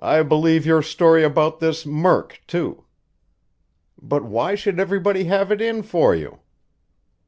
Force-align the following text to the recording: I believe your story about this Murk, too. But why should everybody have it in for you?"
I 0.00 0.24
believe 0.24 0.66
your 0.66 0.82
story 0.82 1.22
about 1.22 1.60
this 1.60 1.86
Murk, 1.86 2.42
too. 2.48 2.86
But 3.96 4.24
why 4.24 4.56
should 4.56 4.80
everybody 4.80 5.22
have 5.26 5.52
it 5.52 5.60
in 5.60 5.84
for 5.84 6.12
you?" 6.12 6.40